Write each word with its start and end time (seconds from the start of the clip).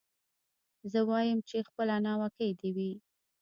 زه 0.91 0.99
وايم 1.09 1.39
چي 1.49 1.57
خپله 1.69 1.95
ناوکۍ 2.05 2.51
دي 2.59 2.69
وي 2.75 2.91